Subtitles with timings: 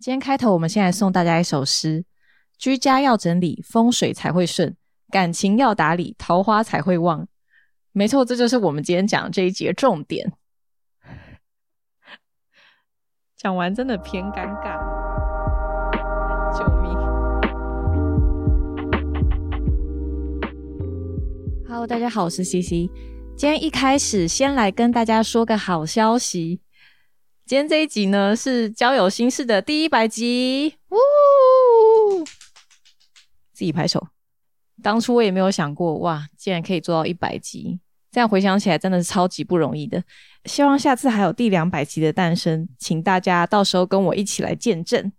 [0.00, 2.06] 今天开头，我们先来送大家一首诗：
[2.56, 4.70] 居家要整理，风水才会顺；
[5.10, 7.28] 感情要打理，桃花才会旺。
[7.92, 10.32] 没错，这就是我们今天讲这一节重点。
[13.36, 14.80] 讲完真的偏尴尬，
[16.58, 16.96] 救命
[21.68, 22.88] ！Hello，大家好，我是 CC。
[23.36, 26.62] 今天一开始，先来跟大家说个好消息。
[27.50, 32.24] 今天这一集呢是交友心事的第一百集，呜！
[33.52, 34.06] 自己拍手。
[34.80, 37.80] 当初我也没有想过，哇，竟然可以做到一百集，
[38.12, 40.00] 这样回想起来真的是超级不容易的。
[40.44, 45.10] 希望下次还有第两百集的诞生，请大家到时候跟我一起来见证。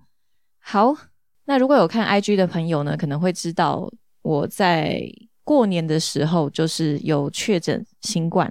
[0.62, 0.96] 好，
[1.44, 3.92] 那如果有看 IG 的朋友呢，可能会知道
[4.22, 5.04] 我在
[5.44, 8.50] 过年的时候就是有确诊新冠，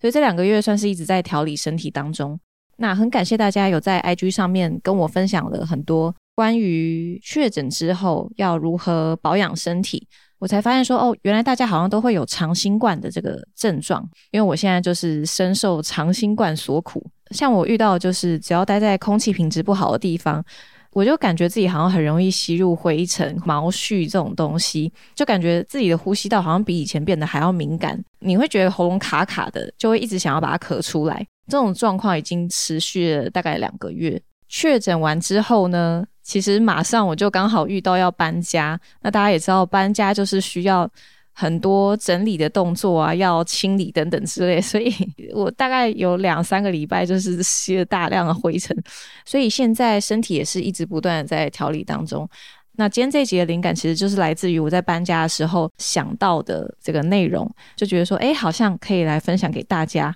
[0.00, 2.38] 所以这两个月算是一直在调理身体当中。
[2.76, 10.06] 那很感谢大家有在 IG 上面跟我分享了很多关于确诊之后要如何保养身体，
[10.38, 17.04] 我才发现说哦，原来大家好像都会有长新冠的这个症状，因为我现在就是深受长新冠所苦。
[17.30, 20.44] 像我遇到就是只要待在空气品质不好的地方，
[20.92, 27.98] 我就感觉自己好像很容易吸入灰尘、毛絮这种东西，就感觉自己的呼吸道好像比以前变得还要敏感。
[28.26, 31.24] 你会觉得喉咙卡卡的，就会一直想要把它咳出来。
[31.48, 34.20] 这种状况已经持续了大概两个月。
[34.48, 38.78] 确诊完之后呢，其实马上我就刚好遇到要搬家。
[39.00, 40.88] 那大家也知道，搬家就是需要
[41.32, 44.60] 很多整理的动作啊，要清理等等之类。
[44.60, 44.92] 所以
[45.34, 48.76] 我大概有两三个礼拜就是吸了大量的灰尘。
[49.24, 52.28] 所以现在身体也是一直不断的在调理当中。
[52.76, 60.14] 那今天这一集的灵感其实就是来自于我在搬家的时候想到的这个内容，就觉得说，哎，好像可以来分享给大家。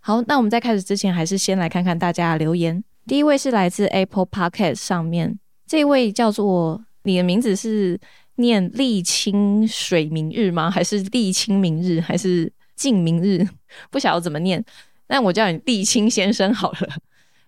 [0.00, 2.84] 好，那我们在开始之前，还是先来看看大家的留言。
[3.06, 7.98] 第一位是来自 Apple Podcast 上面，这位叫做你的名字是
[8.36, 10.70] 念沥青水明日吗？
[10.70, 12.00] 还是沥青明日？
[12.00, 13.46] 还是静明日？
[13.90, 14.62] 不晓得怎么念，
[15.08, 16.88] 那我叫你沥青先生好了。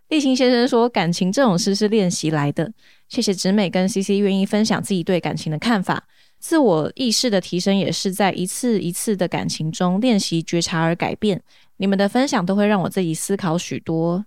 [0.09, 2.73] 沥青先生说，感情这种事是练习来的。
[3.09, 6.07] 谢谢直美跟 CC 愿意分享自己对感情的看法，
[6.39, 11.43] 自我意识的提升也是在一次一次的感情中练习觉察而改变。
[11.79, 14.25] 你们的分享都会让我自己思考许多，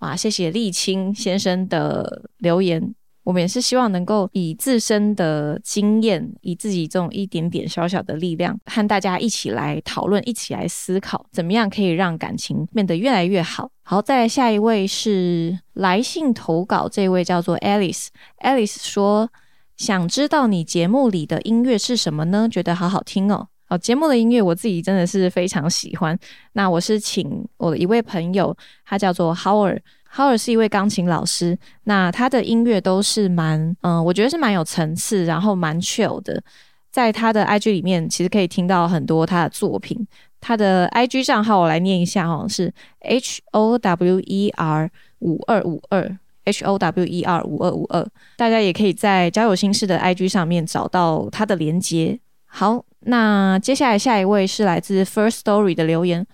[0.00, 0.16] 哇！
[0.16, 2.94] 谢谢沥青先生的留言。
[3.30, 13.70] 我们也是希望能够以自身的经验，以自己这种一点点小小的力量，和大家一起来讨论，一起来思考，怎么样可以让感情变得越来越好。
[13.84, 18.08] 好，再来下一位是来信投稿，这位叫做 Alice。
[18.40, 19.30] Alice 说
[19.78, 22.48] ：“想知道你节目里的音乐是什么呢？
[22.50, 26.18] 觉得好好听哦。”好，节目的音乐我自己真的是非常喜欢。
[26.54, 29.78] 那我是请我的一位朋友，他叫做 Howard，
[30.14, 31.58] Howe 尔是一位钢琴老师。
[31.84, 36.42] 那他的音乐都是蛮，嗯，我觉得是蛮有层次，然后蛮 chill 的。
[36.90, 40.06] 在他的 IG 里面，其实可以听到很多他的作品。
[40.40, 48.06] 他的 IG 账号我来念一下哦，是 H O W E R 五二五二 H O W E R 五二五二。
[48.36, 52.18] 大家也可以在交友心事的 IG 上面找到他的连接。
[52.46, 52.84] 好。
[53.04, 56.26] 那接下来下一位是来自 First Story 的留言，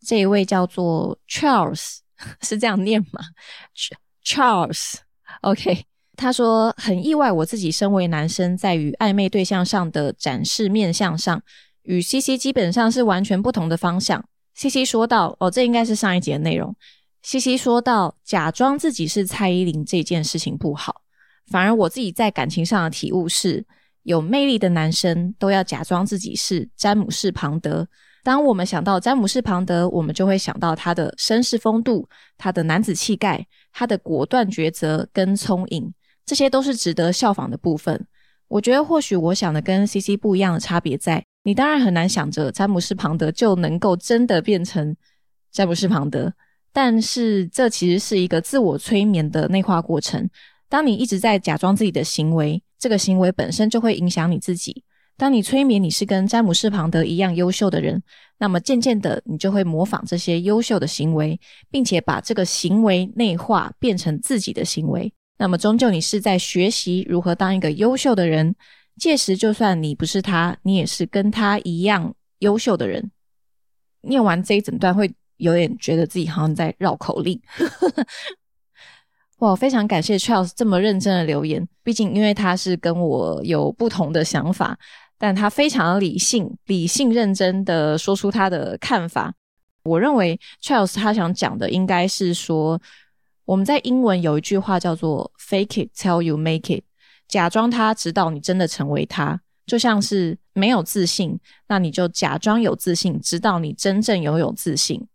[0.00, 1.98] 这一位叫做 Charles，
[2.42, 3.20] 是这样念吗
[4.24, 5.84] ？Charles，OK，
[6.16, 11.42] 他说很意外，我自己身为男生，在与暧昧对象上的展示面相上，
[11.82, 14.24] 与 CC 基本上是完全不同的方向。
[14.54, 16.74] CC 说到，哦，这应该是上一节的内容。
[17.22, 21.02] CC 说到，假装自己是蔡依林这件事情不好，
[21.50, 23.64] 反而我自己在感情上的体悟是。
[24.04, 27.88] 有魅力的男生都要假装自己是詹姆士·庞德。
[28.24, 35.92] 当我们想到詹姆士·庞德，我们就会想到他的绅士风度、他的男子气概、他的果断抉择跟聪颖，
[36.26, 38.04] 这些都是值得效仿的部分。
[38.48, 44.96] 我觉得或许我想的跟 C C 不一样的差别在，你当然很难想着詹姆士·庞德就能够真的变成
[45.52, 46.32] 詹姆士·庞德，
[46.72, 50.28] 但是这其实是一个自我催眠的内化过程。
[50.68, 52.60] 当你一直在假装自己的行为。
[52.76, 54.84] 这个行为本身就会影响你自己。
[55.16, 58.02] 当你催眠你是跟詹姆士·庞德一样优秀的人，
[58.38, 61.38] 那么渐渐的你就会模仿这些优秀的行为，
[61.70, 65.12] 并且把这个行为内化变成自己的行为。
[65.38, 68.54] 那么终究你是在学习如何当一个优秀的人。
[68.96, 73.10] 届时就算你不是他，你也是跟他一样优秀的人。
[74.02, 77.40] 念完这一整段会有点觉得自己好像在绕口令。
[79.38, 81.68] 哇，非常感谢 Charles 这么认真的留言。
[81.82, 84.78] 毕竟，因为他是跟我有不同的想法，
[85.18, 89.32] 但他非常理性、理性认真的说出他的看法。
[89.84, 92.80] 我认为 Charles 他想讲的应该是说，
[93.44, 96.82] 我们在英文有一句话叫做 fake it till you make it，
[97.28, 99.40] 假装他，直到你真的成为他。
[99.66, 101.38] 就像是没有自信，
[101.68, 105.06] 那你就假装有自信，直到你真正拥有自信。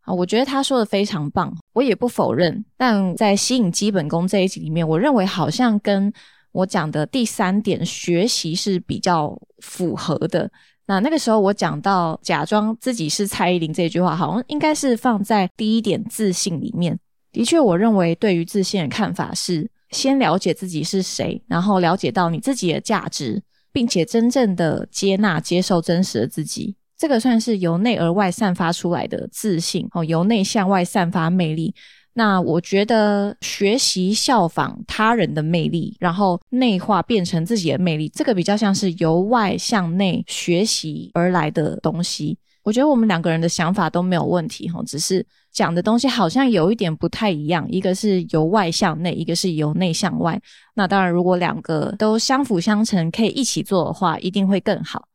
[0.00, 2.64] 啊，我觉得他说的非常棒，我也不否认。
[2.78, 6.10] 但在吸引基本功这一集里面，我认为好像跟
[6.58, 10.50] 我讲的第三点学习是比较符合的。
[10.86, 16.98] 那那个时候我讲到假装自己是蔡依林这句话，好像应该是放在第一点自信里面。
[17.30, 23.42] 的确，我认为对于自信的看法是先了解自己是谁，然后了解到你自己的价值。
[23.70, 31.72] 并且真正的接纳、接受真实的自己，这个算是由内而外散发出来的自信哦，由内向外散发魅力。
[32.18, 42.36] 那我觉得学习效仿他人的魅力，然后内化变成自己的魅力，这个比较像是由外向内学习而来的东西。
[42.64, 50.40] 我觉得我们两个人的想法都没有问题哈，只是讲的东西好像有一点不太一样，一个是由外向内，一个是由内向外。
[50.74, 55.06] 那当然，如果两个都相辅相成，可以一起做的话，一定会更好。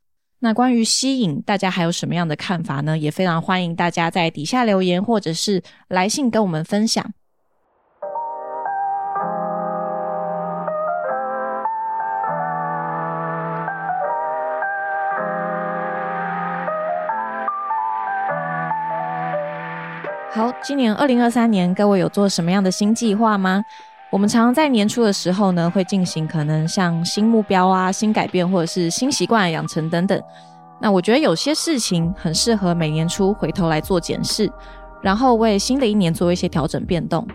[0.45, 2.97] 那关于吸引，大家还有什么样的看法呢？
[2.97, 7.13] 也非常欢迎大家在底下留言，或者是来信跟我们分享。
[20.33, 23.63] 好，今年二零二三年，各位有做什么样的新计划吗？
[24.13, 30.21] 我们常常在年初的时候呢，会进行可能像新目标啊、新改变或者是新习惯养成等等。
[30.80, 34.48] 那我觉得有些事情很适合每年初回头来做检视，
[35.01, 37.27] 然后为新的一年做一些调整变动。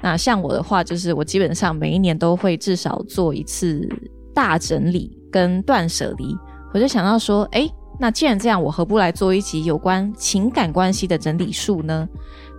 [0.00, 3.86] 那像我的话，就是我基本上每一年都会至少做一次
[4.32, 6.34] 大整理跟断舍离。
[6.72, 7.68] 我就想到说，哎。
[7.96, 12.08] 那既然这样，我何不来做一集有关情感关系的整理术呢？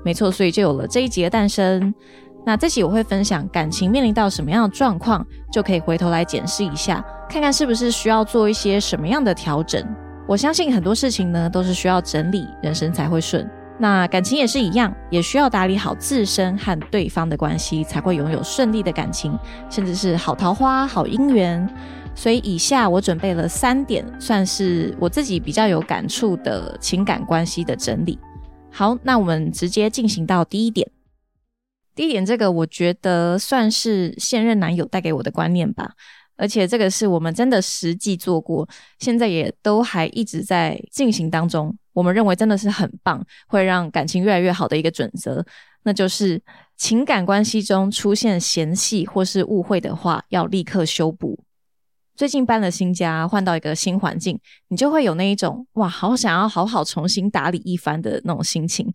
[0.01, 1.93] 没错，所以就有了这一集的诞生。
[2.45, 9.83] 那这期我会分享感情面临到什么样的状况，就可以回头来检视一下，看看是不是需要做一些什么样的调整。
[10.27, 13.49] 我相信很多事情呢，都是需要整理，人生才会顺。
[13.77, 19.37] 那感情也是一样，也需要打理好自身和对方的关系，才会拥有顺利的感情，
[19.69, 21.67] 甚至是好桃花、好姻缘。
[22.13, 28.17] 所以以下我准备了三点，算是我自己比较有感触的情感关系的整理。
[28.71, 30.89] 好，那我们直接进行到第一点。
[31.95, 35.93] 第一点，这个我觉得算是现任男友带给我的观念吧，
[36.35, 38.67] 而且这个是我们真的实际做过，
[38.99, 41.75] 现在也都还一直在进行当中。
[41.93, 45.41] 我们认为真的是很棒，会让感情越来越好的一个准则，
[45.83, 46.41] 那就是
[46.75, 51.39] 情感关系中出现嫌隙或是误会的话，要立刻修补。
[52.17, 54.37] 最近搬了新家，换到一个新环境，
[54.67, 58.93] 你就会有那一种哇，好想要好好重新打理一番的那种心情。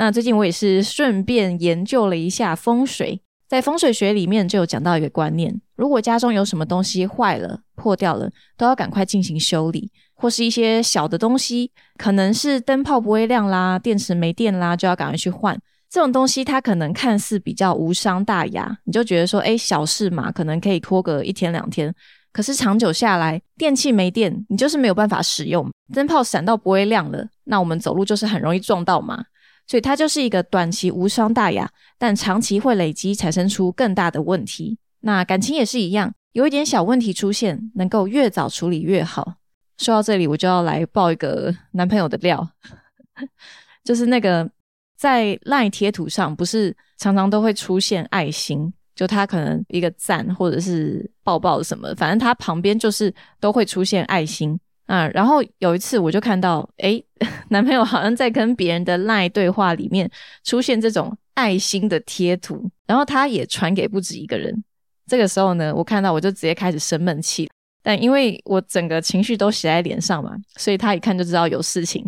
[0.00, 15.54] 那最近我也是顺便研究了一下风水，在风水学里面就有讲到一个观念：如果家中有什么东西坏了、破掉了，都要赶快进行修理，或是一些小的东西，可能是灯泡不会亮啦、电池没电啦，就要赶快去换。
[15.90, 21.94] 这种东西它可能看似比较无伤大雅，你就觉得说，哎，小事嘛，可能可以拖个一天两天。
[22.32, 29.22] 可是长久下来，电器没电，你就是没有办法使用；灯泡闪到不会亮了，那我们走路就是很容易撞到嘛。
[29.70, 34.76] 所以它就是一个短期无伤大雅，但长期会累积产生出更大的问题。
[34.98, 39.34] 那感情也是一样，有一点小问题出现，能够越早处理越好。
[39.78, 42.44] 说到这里，我就要来爆一个男朋友的料，
[43.84, 44.50] 就是那个
[44.96, 48.72] 在赖贴图上，不是常常都会出现爱心。
[48.96, 54.58] 就他可能一个赞或者是抱抱什么，反正他旁边就是都会出现爱心
[54.90, 55.08] 啊。
[55.14, 57.02] 然后有一次我就看到，哎，
[57.48, 60.10] 男朋友好像在跟别人的 LINE 对话里面
[60.44, 64.64] 出现这种爱心的贴图，然后他也传给不止一个人。
[65.06, 67.48] 这个时候呢，我看到我就直接开始生闷气，
[67.82, 72.04] 但因为我整个情绪都写在脸上嘛，所以他一看就知道有事情。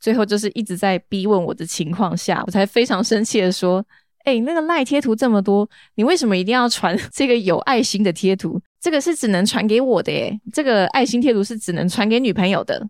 [0.00, 3.84] 最后就是一直在逼问我的情况下，我才非常生气的说。
[4.26, 8.60] 哎，那个赖贴图这么多，你为什么一定要传 这个有爱心的贴图？
[8.86, 12.80] 这个是只能传给我的耶，这个爱心贴图是只能传给女朋友的。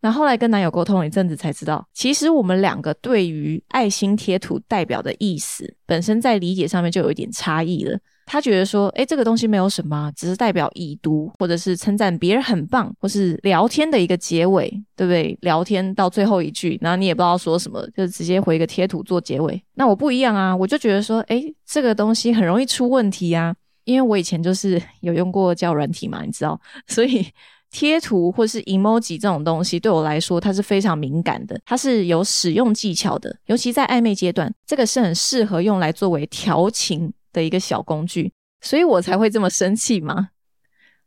[0.00, 7.98] 那后来跟男友沟通了一阵子，才知道其实我们两个对于爱心贴图代表的意思，本身在理解上面就有一点差异了。
[8.24, 15.36] 他觉得说，哎，这个东西没有什么，只是代表已读，或者是称赞别人很棒，或是聊天的一个结尾，对不对？
[15.42, 19.62] 聊天到最后一句，然后你也不知道说什么，就直接回一个贴图做结尾。
[19.74, 27.26] 那我不一样啊，我就觉得说，哎，这个东西很容易出问题啊，因为我以前就是 有用过交软体嘛，你知道，所以
[27.70, 37.12] 贴图或是 emoji 这种东西对我来说，它是非常敏感的，它是有使用技巧的，尤其在暧昧阶段，这个是很适合用来作为调情。
[37.34, 40.28] 的一个小工具，所以我才会这么生气嘛？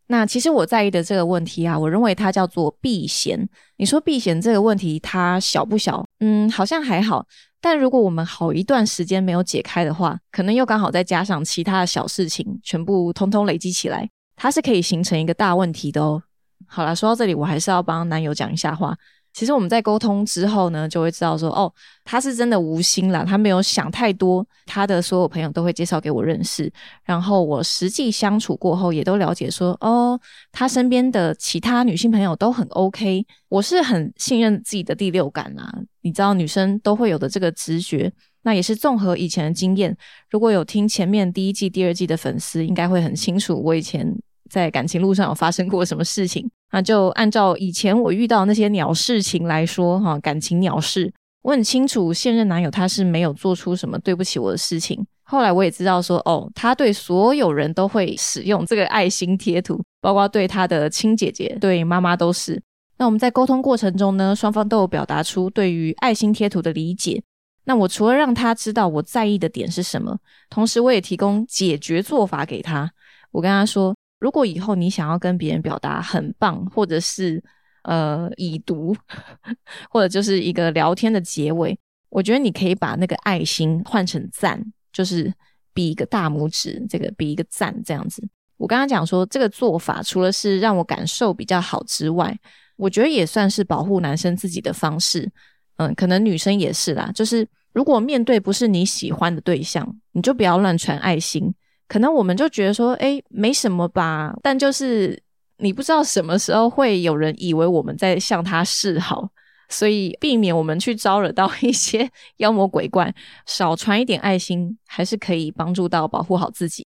[0.07, 3.48] 那其实我在意的这个问题啊，我认为它叫做避嫌。
[3.77, 6.05] 你说避嫌这个问题，它小不小？
[6.20, 7.26] 嗯，好像还好。
[7.60, 16.22] 但如果我们好一段时间没有解开的话，可能又刚好再加上其他的小事情，全部通通累积起来，它是可以形成一个大问题的哦。
[16.66, 18.96] 好了，说到这里，我还是要帮男友讲一下话。
[19.38, 21.72] 其实我们在沟通之后呢，就会知道说，哦，
[22.03, 30.20] 他是真的无心啦，他没有想太多，他的所有朋友都会介绍给我认识，然后我实际相处过后，也都了解说，哦，
[30.51, 39.96] 他身边的其他女性朋友都很 OK，我是很信任自己的第六感啦，你知道女生都会有的这个直觉，那也是综合以前的经验，
[40.32, 44.17] 如果有听前面第一季、第二季的粉丝，应该会很清楚我以前。
[44.50, 46.50] 在感情路上有发生过什么事情？
[46.72, 55.06] 那就按照以前我遇到那些鸟事情来说，哈，感情鸟事，我很清楚现任男友他是没有做出什么对不起我的事情。
[55.24, 62.62] 后来我也知道说，哦，他对所有人都会使用这个爱心贴图，包括对他的亲姐姐、对妈妈都是。
[62.98, 67.24] 那我们在沟通过程中呢，双方都有表达出对于爱心贴图的理解。
[67.64, 70.18] 那我除了让他知道我在意的点是什么，
[70.50, 72.92] 同时我也提供解决做法给他。
[73.32, 73.96] 我跟他说。
[74.20, 77.44] 如果以后你想要跟别人表达很棒，或者是
[77.84, 78.96] 呃已读，
[79.90, 81.78] 或者就是一个聊天的结尾，
[82.10, 85.32] 我觉得你可以把那个爱心换成赞，就是
[85.74, 88.28] 比一个大拇指，这个比一个赞这样子。
[88.58, 92.36] 我刚刚讲说这个做法，除了是让我感受比较好之外，
[92.76, 95.30] 我觉得也算是保护男生自己的方式。
[95.76, 101.54] 嗯，可能女生也是啦，就是如果面对不是你喜欢的对象，你就不要乱传爱心。
[101.88, 104.36] 可能我们就觉得说，哎，没什么吧。
[104.41, 105.22] 但就是
[105.58, 109.29] 你不知道什么时候会有人以为我们在向他示好，
[109.70, 113.13] 所以避免我们去招惹到 一些妖魔鬼怪，
[113.46, 116.86] 少传一点爱心，还是可以帮助到保护好自己。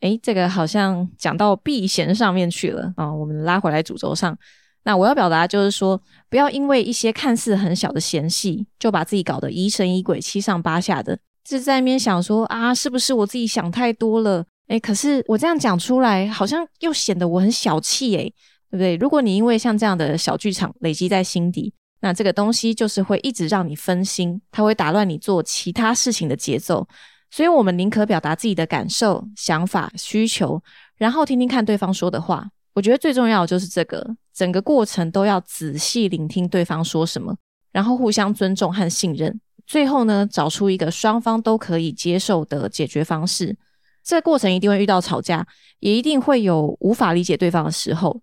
[0.00, 3.10] 哎，这个好像讲到避嫌上面去了啊。
[3.12, 4.36] 我们拉回来主轴上，
[4.82, 5.98] 那我要表达就是说，
[6.28, 11.18] 不要因为一些看似很小的嫌隙，就把自己搞得疑神疑鬼、七上八下的。
[11.46, 14.44] 是在那边想说啊，是不是我自己想太多了？
[14.68, 18.32] 哎，可是我这样讲出来，好像又显得我很小气，哎，对
[18.70, 18.96] 不对？
[18.96, 26.86] 如果你因为像这样的小剧场累积在心底，那这个东西就是会一直让你分心，它会打乱你做其他事情的节奏。
[27.30, 30.62] 所以，我们宁可表达自己的感受、想法、需求，
[30.96, 32.46] 然后听听看对方说的话。
[32.74, 37.36] 我觉得最重要的就是这个，整个过程都要仔细聆听对方说什么，
[37.72, 39.40] 然后互相尊重和信任。
[39.66, 43.56] 最后呢，找出一个双方都可以接受的解决方式。
[44.02, 45.46] 这个过程一定会遇到吵架，
[45.80, 48.20] 也一定会有无法理解对方的时候。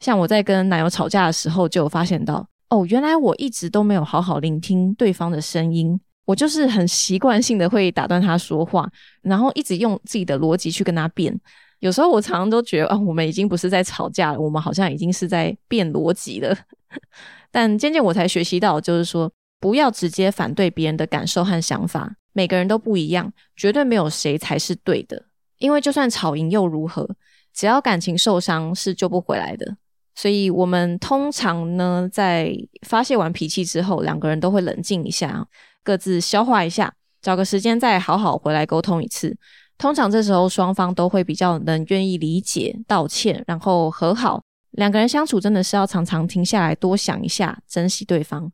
[0.00, 6.00] 像我在跟男友吵架的时候，就有发现到，哦，原来我一直都没有好好聆听对方的声音。
[6.24, 8.90] 我就是很习惯性的会打断他说话，
[9.20, 11.38] 然后一直用自己的逻辑去跟他辩。
[11.80, 16.56] 有时候我常常都觉得，啊，我们已经不是在吵架了，我们好像已经是在辩逻辑了。
[17.50, 19.30] 但渐渐我才学习到，就是说。
[19.60, 25.26] 不要直接反对别人的感受和想法，每个人都不一样，绝对没有谁才是对的。
[25.58, 27.08] 因为就算吵赢又如何？
[27.52, 29.76] 只要感情受伤是救不回来的。
[30.14, 32.52] 所以，我们通常呢，在
[32.86, 35.46] 发泄完脾气之后，两个人都会冷静一下，
[35.82, 39.36] 各自消化一下，找个时间再好好回来沟通一次。
[39.76, 44.42] 通常这时候双方都会比较能愿意理解、道歉，然后和好。
[44.72, 48.50] 两个人相处真的是要常常停下来，多想一下，珍惜对方。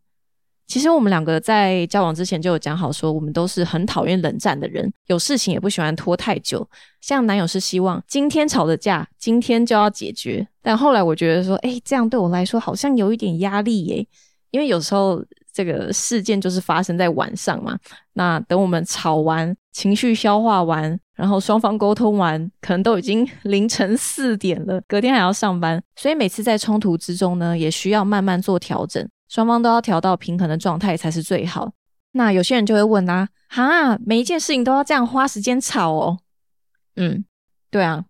[0.67, 6.67] 其实我们两个在交往之前就有讲好，说我们都是很讨厌冷战的人，有事情也不喜欢拖太久。
[7.01, 10.47] 像男友是希望今天吵的架，今天就要解决。
[10.63, 14.07] 但后来我觉得说，哎，这样对我来说好像有一点压力耶，
[14.51, 17.79] 因为有时候这个事件就是发生在晚上嘛。
[18.15, 29.07] 那等我们吵完，情绪消化完，然后双方沟通完，可能都已经凌晨四点了，隔天还要上班，所以每次在冲突之中呢，也需要慢慢做调整。
[29.29, 31.73] 双方都要调到平衡的状态才是最好。
[32.13, 36.19] 那有些人就会问啊，哈，每一件事情都要这样花时间吵哦？
[36.97, 37.25] 嗯，
[37.71, 38.05] 对啊，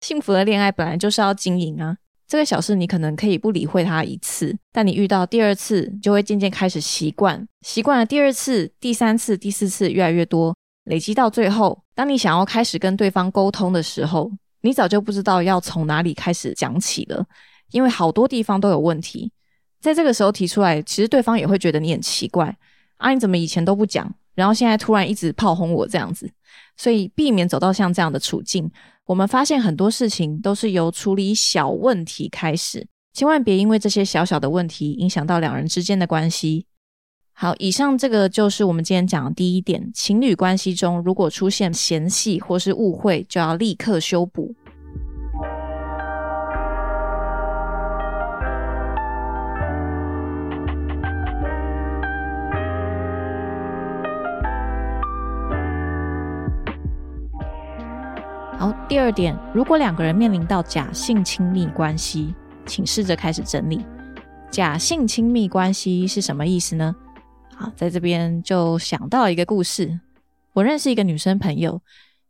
[0.00, 1.96] 幸福的恋爱本来就是要经营啊。
[2.26, 17.26] 这个小事你可能可以不理会它一次，但你遇到第二次就会渐渐开始习惯，习惯了第二次、第三次、第四次越来越多，累积到最后，当你想要开始跟对方沟通的时候，你早就不知道要从哪里开始讲起了，
[17.72, 19.32] 因为好多地方都有问题。
[19.80, 22.54] 在这个时候提出来，其实对方也会觉得你很奇怪
[22.98, 23.12] 啊！
[23.12, 26.30] 你怎么以前都不讲，然后现在突然一直炮轰我这样子？
[26.76, 28.70] 所以避免走到像这样的处境，
[29.06, 36.66] 我们发现很多事情都是由处理小问题开始，千万别因为这些小小的问题影响到两人之间的关系。
[37.32, 44.54] 好，以上这个就是我们今天讲的第一点：情侣关系中如果出现嫌隙或是误会，就要立刻修补。
[58.60, 62.34] 好，第二点，如果两个人面临到假性亲密关系，
[62.66, 63.82] 请试着开始整理。
[64.50, 66.94] 假性亲密关系是什么意思呢？
[67.56, 69.98] 好，在这边就想到一个故事。
[70.52, 71.80] 我认识一个女生朋友，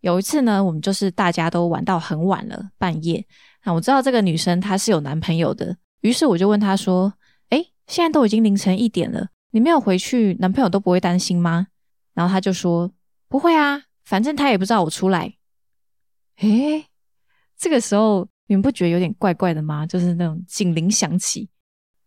[0.03, 3.27] 有一次呢，我们就是大家都玩到很晚了，半夜。
[3.65, 7.13] 那我知道这个女生她是有男朋友的，于是我就问她说
[7.51, 11.67] ：“哎，现在都已经凌晨一点了，你没有回去，男朋友都不会担心吗？”
[12.15, 12.93] 然后她就说
[13.29, 15.35] ：“不会啊，反正他也不知道我出来。”
[16.41, 16.85] 诶，
[17.57, 19.87] 这个时候你们不觉得有点怪怪的吗？
[19.87, 21.49] 就是那种警铃响起，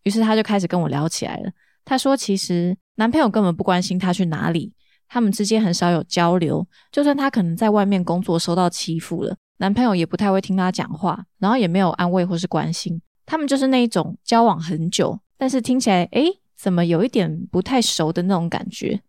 [0.04, 1.52] 于是她就开始跟我聊起来了。
[1.84, 4.72] 她说：“其实。”男朋友根本不关心她去哪里，
[5.08, 6.64] 他们之间很少有交流。
[6.92, 13.02] 就算他可能在外面工作受到欺负了，男朋友也不太会听她讲话，然后也没有安慰或是关心。
[13.26, 19.02] 他们就是那一种交往很久，但是听起来诶，怎么有一点不太熟的那种感觉。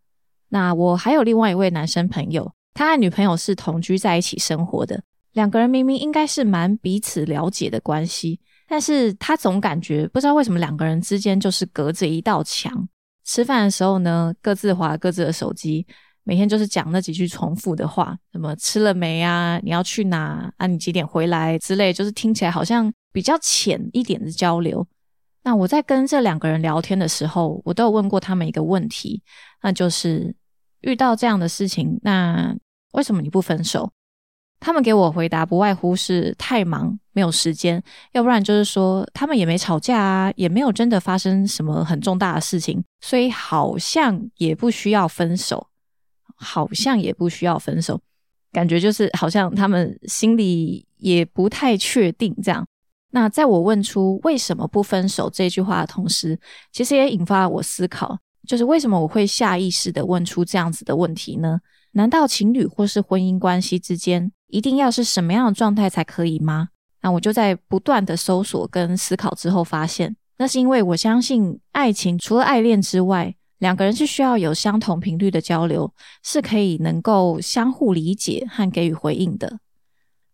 [0.49, 5.03] 那我还有另外一位男生朋友，他和女朋友是同居在一起生活的，
[5.35, 12.87] 两个人明明应该是蛮彼此了解的关系，但是他总感觉不知道为什么两个人之间就是隔着一道墙。
[13.25, 15.85] 吃饭的时候呢，各自划各自的手机，
[16.23, 19.59] 每天就是讲那几句重复的话，什么吃了没啊？
[19.61, 20.67] 你要去哪啊？
[20.67, 24.87] 你几点回来之类，就是听起来好像比较浅一点的交流。
[25.43, 29.21] 那我在跟这两个人聊天的时候，我都有问过他们一个问题，
[29.61, 30.33] 那就是
[30.79, 32.55] 遇到这样的事情，那
[32.93, 33.91] 为什么你不分手？
[34.65, 36.97] 他们给我回答不外乎是太忙。
[37.13, 37.81] 没有时间，
[38.13, 45.67] 要不然就是说他们也没吵架啊，也没有真的发生什么很重大的事情，所以好像也不需要分手，
[46.35, 48.01] 好像也不需要分手，
[48.51, 52.65] 感觉就是好像他们心里也不太确定这样。
[53.11, 56.37] 那在我问出为什么不分手这句话的同时，
[56.73, 61.59] 其实也引发了我思考，就是为什么我会下意识的问出这样子的问题呢？
[61.91, 66.69] 难道情侣或是婚姻关系之间一定要是什么样的状态才可以吗？
[67.01, 79.59] 那我就在不断的搜索跟思考之后，发现那是因为我相信爱情除了爱恋之外，两个人是需要有相同频率的交流，是可以能够相互理解和给予回应的。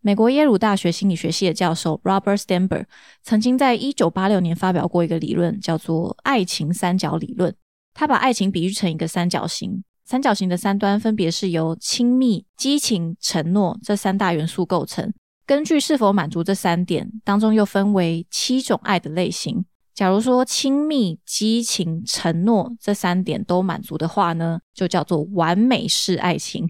[0.02, 2.86] 美国耶鲁大学心理学系的教授 Robert Stenberg
[3.21, 7.54] 曾经在一九八六年发表过一个理论，叫做爱情三角理论。
[7.93, 15.13] 他把爱情比喻成一个三角形，三角形的三端分别是由亲密、激情、承诺这三大元素构成。
[15.45, 19.63] 根据是否满足这三点当中，又分为七种爱的类型。
[19.93, 26.69] 假如说亲密、激情、承诺这三点都满足的话呢，就叫做完美式爱情。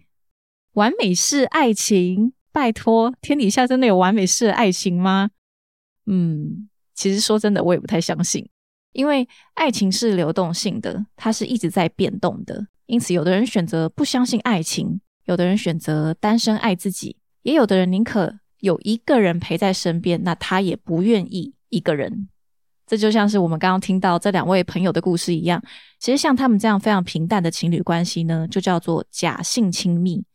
[0.73, 5.31] 完美式爱情，拜托，天底下真的有完美式的爱情吗？
[6.05, 8.47] 嗯，其实说真的，我也不太相信，
[8.93, 12.67] 因为爱情是流动性的，它是一直在变动的。
[12.91, 18.39] 因此，有的人选择不相信爱情，有的人选择单身爱自己，也有的人宁可。
[18.59, 22.27] 有一个人陪在身边，那他也不愿意一个人。
[22.85, 25.63] 这就像是我们刚刚听到这两位朋友的故事一样。
[25.99, 30.25] 其实像他们这样非常平淡的情侣关系呢，就叫做假性亲密。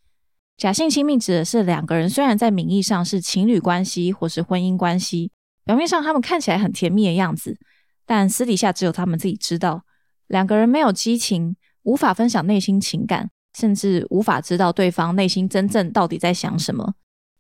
[0.57, 5.31] 假性亲密指的是两个人虽然在名义上是情侣关系或是婚姻关系，
[5.62, 7.59] 表面上他们看起来很甜蜜的样子，
[8.07, 9.83] 但私底下只有他们自己知道。
[10.27, 11.55] 两个人没有激情，
[11.87, 16.94] 无法分享内心情感，甚至无法知道对方内心真正到底在想什么。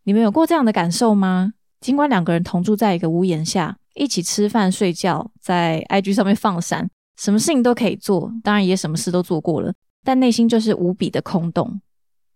[0.04, 1.52] 你们有过这样的感受吗？
[1.80, 11.80] 尽管两个人同住在一个屋檐下，一起吃饭、睡觉，在 IG 上面放闪，什么事情都可以做，当然也什么事都做过了，但内心就是无比的空洞。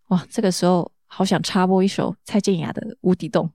[0.08, 3.48] 哇，这个时候好想插播一首蔡健雅的《无底洞》。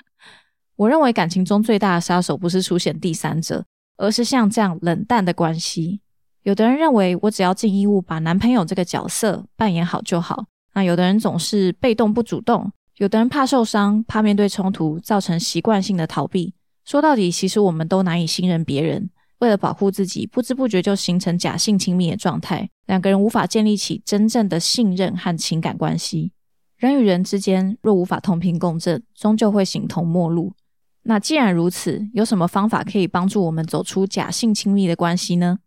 [0.76, 3.64] 我认为感情中最大的杀手不是出现第三者，
[3.96, 6.00] 而是像这样冷淡的关系。
[6.48, 12.72] 有的人认为我只要尽义务把男朋友这个角色扮演好就好，那有的人总是被动不主动。
[12.96, 16.54] 有的人怕受伤，怕面对冲突，造成习惯性的逃避。
[16.86, 19.10] 说到底，其实我们都难以信任别人。
[19.40, 22.66] 为了保护自己，不知不觉就形成假性亲密的状态。
[22.86, 26.32] 两个人无法建立起真正的信任和情感关系。
[26.78, 30.54] 人与人之间若无法同频共振，终究会形同陌路。
[31.02, 35.58] 那既然如此，有什么方法可以帮助我们走出假性亲密的关系呢？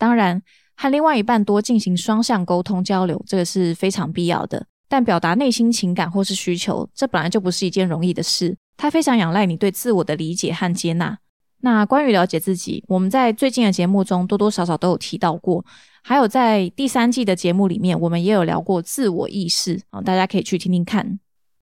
[0.00, 0.42] 当然，
[0.74, 4.66] 和另外一半多进行双向沟通交流，这个是非常必要的。
[4.88, 8.56] 但表达内心情感或是需求，这本来就不是一件容易的事。
[8.78, 11.18] 它非常仰赖你对自我的理解和接纳。
[11.60, 15.62] 那关于了解自己，我们在最近的节目中多多少少都有提到过，
[16.02, 21.20] 还有在第三季的节目里面，我们也有聊过自我意识啊，大家可以去听听看。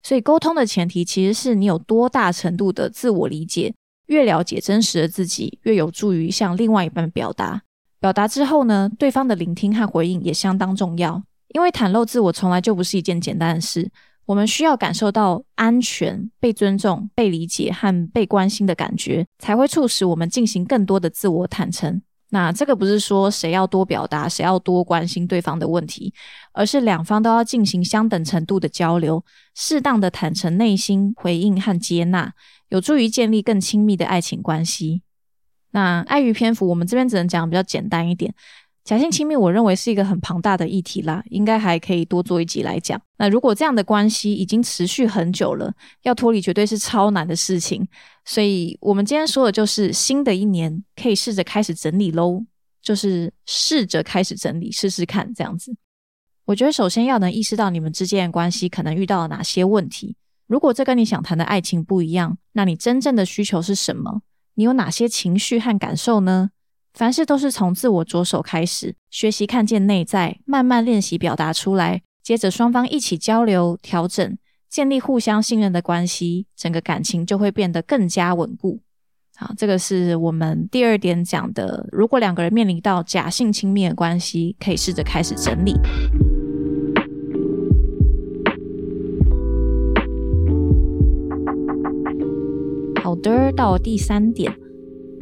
[0.01, 3.73] 所以沟通的前提其实是你有多大程度的自我理解，
[4.07, 7.61] 越了解真实的自己，越有助于向另外一半表达。
[8.01, 13.91] 表达之后呢，对方的聆听和回应也相当重要，因为袒露自我从来就不是一件简单的事。
[14.25, 22.01] 我们需要感受到安全、被尊重、被理解和被关心的感觉，才会促使我们进行更多的自我坦诚。
[22.29, 26.13] 那这个不是说谁要多表达、谁要多关心对方的问题，
[26.53, 32.33] 而是两方都要进行相等程度的交流，适当的坦诚内心、回应和接纳，
[32.69, 35.01] 有助于建立更亲密的爱情关系。
[35.71, 38.33] 那碍于篇幅，我们这边只能讲比较简单一点。
[38.83, 42.99] 假性亲密，我认为是一个很庞大的议题啦，应该还可以多做一集来讲。
[43.17, 47.87] 那如果这样的关系已经持续很久了，要脱离绝对是超难的事情。
[48.25, 52.43] 所以我们今天说的就是新的一年可以试着开始整理喽，
[52.81, 55.71] 就是试着开始整理试试看这样子。
[56.45, 60.15] 我觉得首先要能意识到你们之间的关系可能遇到了哪些问题。
[60.47, 64.21] 如果这跟你想谈的爱情不一样，那你真正的需求是什么？
[64.55, 66.51] 你有哪些情绪和感受呢？
[66.93, 74.37] 凡事都是从自我着手开始，学习看见内在，慢慢练习表达出来，接着双方一起交流、调整，
[74.69, 78.81] 建立互相信任的关系，整个感情就会变得更加稳固。
[79.37, 81.87] 好，这个是我们第二点讲的。
[81.91, 85.73] 如果两个人面临到假性亲密的关系，可以试着开始整理。
[93.21, 94.53] 的，到第三点。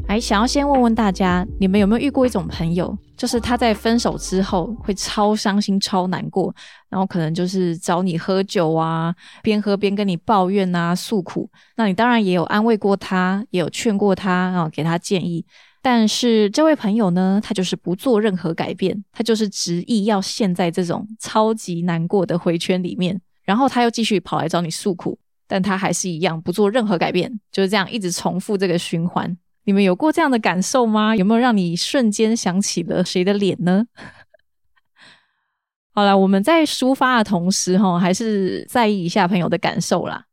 [0.08, 6.54] 哎，想要先问问大家，你们有没有遇过一种朋友，就是他在分手之后会超伤心、超难过，
[6.90, 11.48] 然后可能就是找你喝酒啊，边喝边跟你抱怨啊、诉苦。
[11.76, 15.46] 那你当然也有安慰过他，也有劝过他，然后给他建议。
[15.82, 29.36] 但是这位朋友呢，他就是不做任何改变，他就是执意要陷在这种超级难过的回圈里面，然后他又继续跑来找你诉苦，但他还是一样不做任何改变，就是这样一直重复这个循环。
[29.64, 31.16] 你们有过这样的感受吗？
[31.16, 33.86] 有没有让你瞬间想起了谁的脸呢？
[35.92, 40.26] 好了，我们在抒发的同时，哈，还是在意一下朋友的感受啦。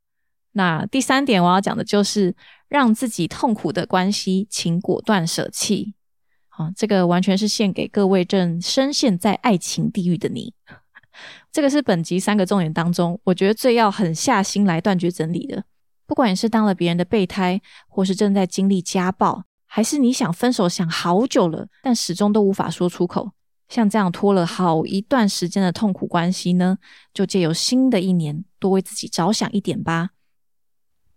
[0.52, 2.34] 那第三点我要讲的就是
[2.68, 5.94] 让自己痛苦的关系，请果断舍弃。
[6.48, 10.54] 好，这个完全是献给各位正深陷在爱情地狱的你。
[11.52, 15.64] 这个是本集三个重点当中，我觉得最要狠下心来断绝整理的。
[16.06, 23.32] 不管你是当了别人的备胎，或是正在经历家暴，还是你想分手想好久了，但始终都无法说出口，
[23.68, 26.78] 像这样拖了好一段时间的痛苦关系呢，
[27.12, 30.10] 就借由新的一年多为自己着想一点吧。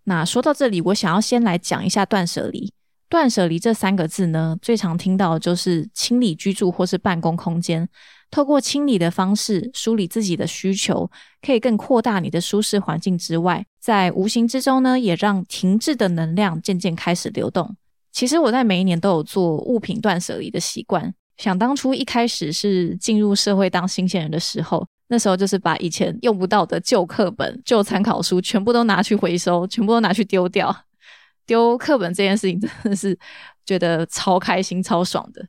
[0.06, 2.74] 那说到这里，我想要先来讲一下断舍离。
[3.08, 7.88] 断舍离这三个字呢，最常听到的就是清理居住或是办公空间。
[8.32, 11.10] 透过清理的方式梳理自己的需求，
[11.42, 17.76] 可以更扩大你的舒适环境之外，在无形之中呢，也让停滞的能量渐渐开始流动。
[18.12, 21.14] 其实我在每一年都有做物品断舍离的习惯。
[21.38, 30.76] 想当初一开始是进入社会当新鲜人的时候，那时候就是把以前用不到的旧课本、旧参考书全部都拿去回收，全部都拿去丢掉。
[31.46, 33.18] 丢课本这件事情真的是
[33.66, 35.48] 觉得超开心、超爽的。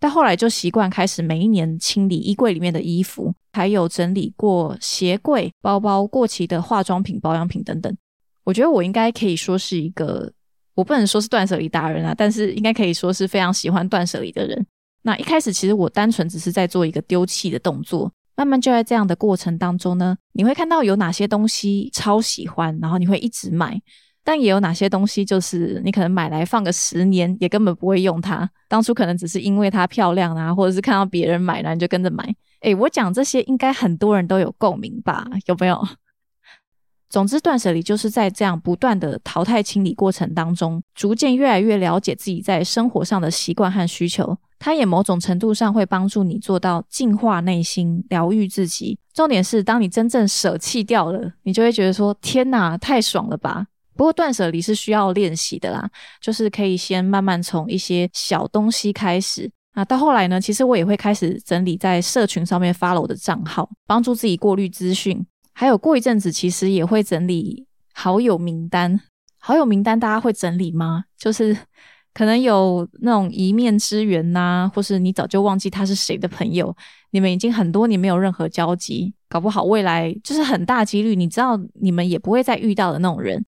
[0.00, 7.94] 但后来就习惯开始每一年清理衣柜里面的衣服，还有整理过鞋柜、包包、过期的化妆品、保养品等等。
[8.42, 10.32] 我觉得我应该可以说是一个，
[10.74, 14.66] 我不能说是断舍离达人啊，但是应该可以说是非常喜欢断舍离的人。
[15.02, 23.80] 那一开始其实我单纯只是在做一个丢弃的动作，慢慢就在这样的过程当中呢，你会看到有哪些东西超喜欢，然后你会一直买。
[24.22, 28.48] 但也有哪些东西，就是你可能买来放个十年，也根本不会用它。
[28.68, 32.34] 当初可能只是因为它漂亮啊，或者是看到别人买了，你就跟着买。
[32.60, 35.26] 诶，我讲这些，应该很多人都有共鸣吧？
[35.46, 35.82] 有没有？
[37.08, 44.38] 总之，断舍离就是在这样不断的淘汰清理过程当中，逐渐越来越了解自己在生活上的习惯和需求。
[44.60, 48.96] 它也某种程度上会帮助你做到净化内心、疗愈自己。
[49.12, 53.66] 重点是，当你真正舍弃掉了，你就会觉得说：天哪，太爽了吧！
[54.00, 55.86] 不过断舍离是需要练习的啦，
[56.22, 65.22] 就是可以先慢慢从一些小东西开始啊，到后来呢，其实我也会开始整理在社群上面发了我的账号，帮助自己过滤资讯。
[65.52, 68.98] 还有过一阵子，其实也会整理好友名单。
[69.38, 71.04] 好友名单大家会整理吗？
[71.18, 71.54] 就是
[72.14, 76.74] 可能有那种一面之缘呐，或是你早就忘记他是谁的朋友，
[77.10, 83.44] 你们已经很多年没有任何交集，搞不好未来就是很大几率，你知道你们也不会再遇到的那种人。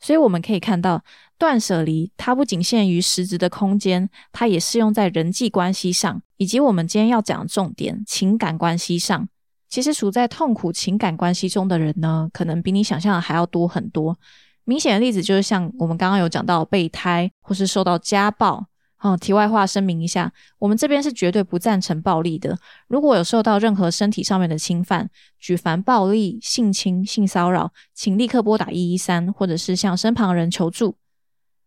[0.00, 1.04] 所以我们可以看到，
[1.38, 9.28] 断舍离它不仅限于实质的空间，它也适用在人际关系上，以及我们今天要讲的重点——情感关系上。
[9.68, 14.18] 其实处在痛苦情感关系中的人呢，可能比你想象的还要多很多。
[14.64, 18.66] 明显的例子就是像我们刚刚有讲到备胎，或是受到家暴。
[19.00, 22.58] 哦，题外话声明一下，我们这边是绝对不赞成暴力的。
[22.86, 25.08] 如果有受到任何身体上面的侵犯，
[25.38, 30.96] 举凡暴力、性侵、性骚扰，请立刻拨打一一三，或者是向身旁人求助。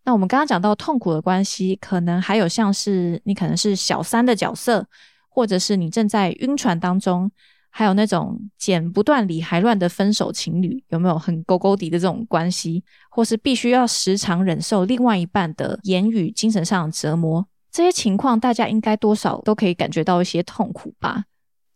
[0.05, 4.85] 那我们刚刚讲到痛苦的关系，可能还有像是你可能是小三的角色，
[5.27, 7.31] 或者是你正在晕船当中。
[7.75, 12.83] 还有那种剪不断理还乱的分手情侣，有没有很勾勾底的这种关系？
[13.09, 17.43] 或是必须要时常忍受另外一半的言语、精神上的折磨？
[17.71, 21.25] 这些情况，大家应该多少都可以感觉到一些痛苦吧？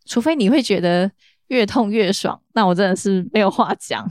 [0.06, 1.12] 除非你会觉得
[1.48, 4.08] 越痛越爽，那我真的是没有话讲。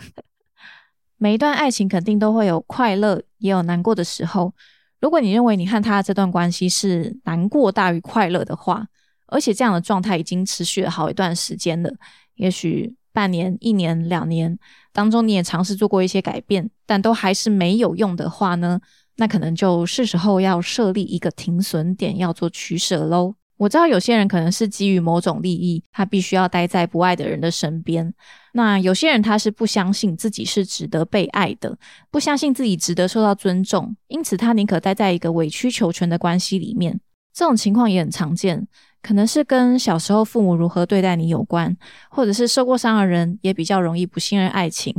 [1.18, 4.53] 每一段爱情肯定都会有快乐，也有难过的时候。
[5.01, 8.88] 如果你认为你和他这段关系是难过大于快乐的话，
[9.27, 11.91] 而且这样的状态已经持续了好一段时间了，
[12.37, 14.59] 也许半年、一年、两年
[14.93, 18.81] 当中，你也尝试做过一些改变，但都还是没有用的话呢？
[19.17, 23.35] 那可能就是时候要设立一个停损点，要做取舍喽。
[23.57, 28.07] 我知道有些人可能是基于某种利益，他必须要待在不爱的人的身边；
[28.53, 31.79] 那有些人他是不相信自己是值得被爱的，
[32.11, 37.01] 不相信自己值得受到尊重，因此他宁可待在一个委曲求全的关系里面。
[37.33, 38.69] 这种情况也很常见。
[39.07, 41.77] 可能是跟小时候父母如何对待你有关，
[42.11, 44.92] 或者是受过伤的人也比较容易不信任爱情。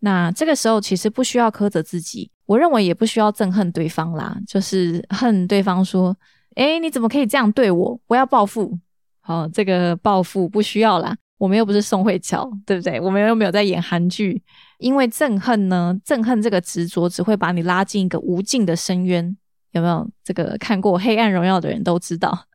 [0.00, 6.16] 那这个时候其实不需要苛责自己，我认为也不需要憎恨对方啦，就是恨对方说
[6.56, 8.00] ：“诶，你怎么可以这样对我？
[8.08, 8.76] 我要报复。”
[9.22, 13.00] 好，这个报复不需要啦，我们又不是宋慧乔，对不对？
[13.00, 14.42] 我们又没有在演韩剧。
[14.78, 19.36] 因为憎恨呢，憎恨这个执着只会把你拉进一个无尽的深渊。
[19.70, 22.46] 有没有这个看过《黑暗荣耀》的人都知道。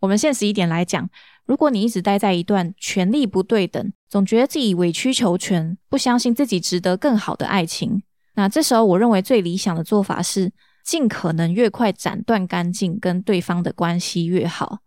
[0.00, 1.08] 我们现实一点来讲，
[1.44, 8.02] 如果你一直待在一段权力不对等、总觉得自己委曲求全、不相信自己值得更好的爱情，
[8.34, 10.52] 那这时候我认为最理想的做法是
[10.84, 14.80] 尽可能越快斩断干净跟对方的关系越好，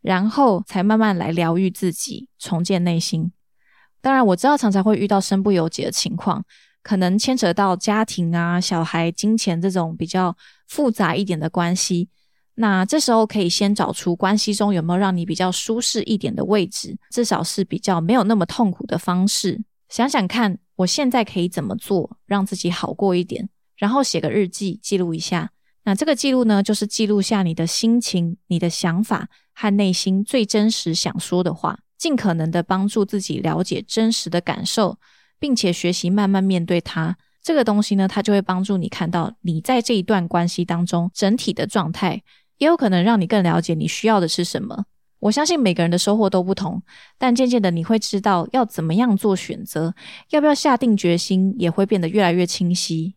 [0.00, 3.32] 然后才慢慢来疗愈自己、重建内心。
[4.00, 6.44] 当然，我知道常常会遇到身不由己的情况，
[6.82, 10.36] 可能牵扯到家庭啊、小孩、金钱这种比较
[10.68, 12.08] 复杂一点的关系。
[12.56, 19.60] 那这时候可以先找出关系中有没有让你比较舒适一点的位置，至少是比较没有那么痛苦的方式。
[19.88, 23.48] 想想看，我现在可以怎么做让自己好过一点？
[23.76, 25.50] 然后写个日记记录一下。
[25.82, 34.98] 那这个记录呢，就是记录下你的心情、你的想法和内心最真实想说的话，尽可能的帮助自己了解真实的感受，
[35.38, 37.16] 并且学习慢慢面对它。
[37.42, 42.22] 这个东西呢，它就会帮助你看到你在这一段关系当中整体的状态。
[42.64, 44.86] 也有可能让你更了解你需要的是什么。
[45.18, 46.82] 我相信每个人的收获都不同，
[47.18, 49.94] 但渐渐的你会知道要怎么样做选择，
[50.30, 53.16] 要不要下定决心，也会变得越来越清晰。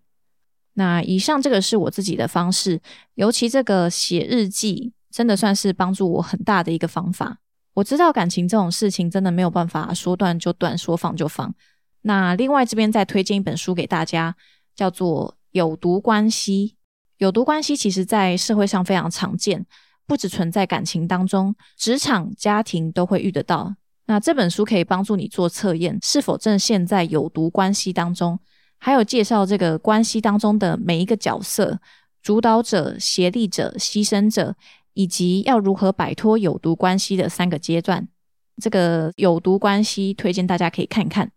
[0.73, 2.81] 那以上这个是我自己的方式，
[3.15, 7.37] 尤其这个写日记，真的算是帮助我很大的一个方法。
[7.75, 11.55] 我知道感情这种事情真的没有办法说断就断，说放就放。
[12.01, 14.35] 那另外这边再推荐一本书给大家，
[14.75, 16.75] 叫做《有毒关系》。
[17.17, 19.65] 有毒关系其实，在社会上非常常见，
[20.05, 23.75] 不只存在感情当中，职场、家庭都会遇得到。
[24.05, 28.39] 那这本书可以帮助你做测验，是否正陷在有毒关系当中，
[28.77, 31.79] 还有介绍这个关系当中的每一个角色：
[32.21, 34.55] 主导者、协力者、牺牲者，
[34.93, 38.07] 以及要如何摆脱有毒关系的三个阶段。
[38.61, 41.31] 这个有毒关系，推荐大家可以看看。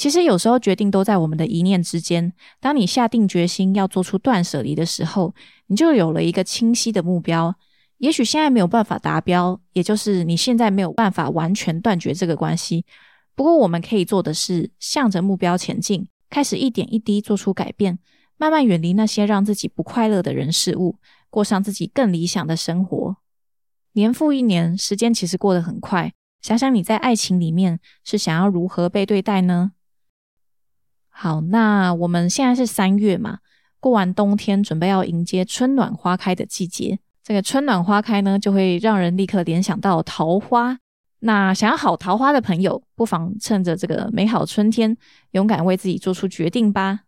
[0.00, 2.32] 其实有时候决定都在我们的一念之间。
[2.58, 5.34] 当你下定决心要做出断舍离的时候，
[5.66, 7.54] 你就有了一个清晰的目标。
[7.98, 12.86] 也许现在没有办法达标，也就是你现在没有办法完全断绝这个关系。
[13.34, 17.98] 不过我们可以做的是，向着目标前进，开始一点一滴做出改变，
[18.38, 20.96] 慢慢远离那些让自己不快乐的人事物，
[21.28, 23.18] 过上自己更理想的生活。
[23.92, 26.14] 年复一年，时间其实过得很快。
[26.40, 29.72] 想想你在爱情里面是想要如何被对待呢？
[31.22, 33.40] 好，那我们现在是三月嘛，
[33.78, 36.98] 过完冬天，准备要迎接春暖花开的季节。
[37.22, 40.78] 这个春暖花开呢，就会让人立刻联想到桃花。
[41.18, 44.96] 那想要好桃花的朋友，不妨趁着这个美好春天，
[45.32, 47.00] 勇敢为自己做出决定吧。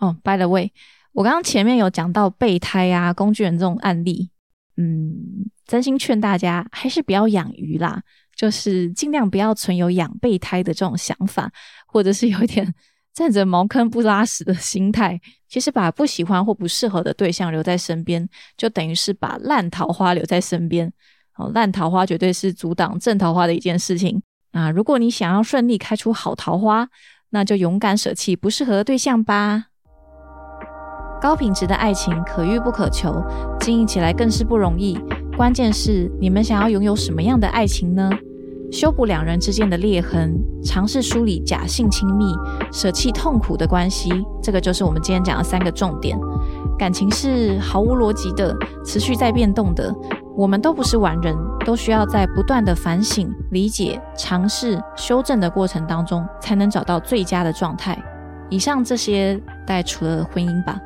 [0.00, 0.72] 哦，by the way，
[1.12, 4.28] 我刚刚前面有讲到备胎啊、工具人这种案例，
[4.76, 8.02] 嗯，真心劝大家还是不要养鱼啦，
[8.34, 11.52] 就是尽量不要存有养备胎的这种想法，
[11.86, 12.74] 或者是有一点。
[13.16, 20.92] 站着茅坑不拉屎的心态，其实把不喜欢或不适合的对象留在身边，就等于是把烂桃花留在身边。
[21.38, 24.22] 哦，烂桃花绝对是阻挡正桃花的一件事情。
[24.52, 26.86] 那如果你想要顺利开出好桃花，
[27.30, 29.68] 那就勇敢舍弃不适合的对象吧。
[31.18, 33.24] 高品质的爱情可遇不可求，
[33.60, 34.98] 经营起来更是不容易。
[35.38, 38.10] 关键是你们想要拥有什么样的爱情呢？
[38.72, 42.34] 修补两人之间的裂痕，尝试梳理假性亲密，
[42.72, 44.10] 舍弃痛苦的关系，
[44.42, 46.18] 这个就是我们今天讲的三个重点。
[46.78, 49.94] 感情是毫无逻辑的，持续在变动的。
[50.36, 57.96] 我们都不是完人，都需要在不断的反省、理解、尝试、修正的过程当中，才能找到最佳的状态。
[58.50, 59.34] 以上这些，
[59.66, 60.78] 大概除了婚姻吧，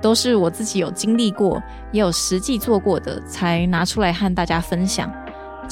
[0.00, 5.12] 都是我自己有经历过，也有实际做过的，才拿出来和大家分享。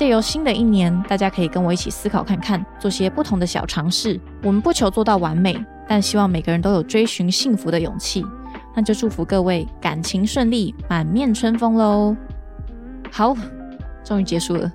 [0.01, 4.19] 借由新的一年，大家可以跟我一起思考看看，做些不同的小尝试。
[4.43, 8.25] 我们不求做到完美，但希望每个人都有追寻幸福的勇气。
[8.75, 12.17] 那就祝福各位感情顺利，满面春风喽！
[13.13, 13.37] 好，
[14.03, 14.73] 终于结束了。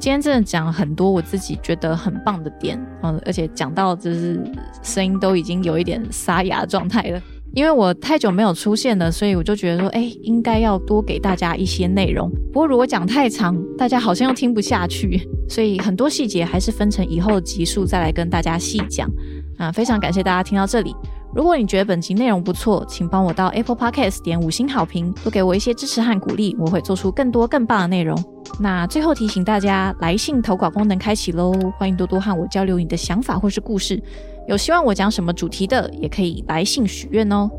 [0.00, 4.42] 今天真的讲了很多我自己觉得很棒的点，嗯，而且讲到就是
[4.82, 7.22] 声音都已经有一点沙哑状态了。
[7.54, 12.28] 因为我太久没有出现了，所以我就觉得说，哎，应该要多给大家一些内容。
[12.52, 19.08] 不过如果讲太长，大家好像又听不下去， 所以很多细节还是分成以后的集数再来跟大家细讲。
[19.56, 20.92] 啊，非常感谢大家听到这里。
[21.32, 28.20] 如果你觉得本集内容不错，请帮我到 Apple Podcast 点五星好评，多给我一些支持和鼓励，我会做出更多更棒的内容。
[28.58, 34.02] 那最后提醒大家，来信投稿功能开启喽，欢迎多多和我交流你的想法或是故事。
[34.46, 37.50] 有希望我讲什么主题的，也可以来信许愿哦。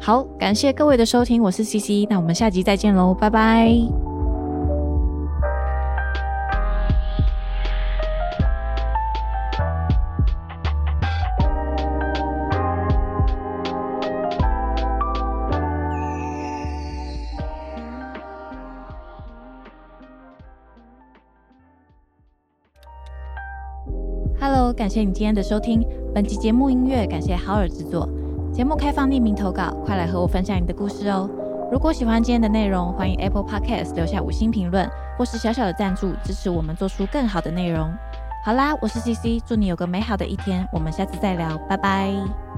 [0.00, 3.74] 好，感谢各位的收听，我是 CC，那我们下集再见喽，拜拜。
[24.40, 25.99] Hello，感谢你今天的收听。
[26.12, 28.08] 本期节目音乐感谢好耳制作。
[28.52, 31.30] 节目开放匿名投稿，快来和我分享你的故事哦。
[31.70, 37.88] 如果喜欢今天的内容，欢迎 Apple Podcast 留下五星评论，或是小小的赞助，支持我们做出更好的内容。
[38.44, 40.66] 好啦，我是 CC，祝你有个美好的一天。
[40.72, 42.49] 我们下次再聊，拜拜。